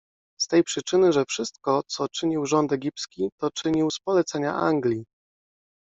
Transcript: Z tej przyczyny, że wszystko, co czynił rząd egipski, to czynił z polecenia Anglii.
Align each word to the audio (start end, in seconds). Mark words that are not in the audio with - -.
Z 0.39 0.47
tej 0.47 0.63
przyczyny, 0.63 1.13
że 1.13 1.23
wszystko, 1.25 1.81
co 1.87 2.09
czynił 2.09 2.45
rząd 2.45 2.71
egipski, 2.71 3.29
to 3.39 3.49
czynił 3.51 3.91
z 3.91 3.99
polecenia 3.99 4.53
Anglii. 4.55 5.05